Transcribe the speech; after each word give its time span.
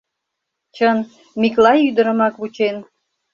Чын, 0.75 0.97
Миклай 1.39 1.79
ӱдырымак 1.87 2.35
вучен. 2.41 2.77